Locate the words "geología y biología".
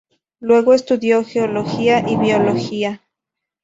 1.23-3.03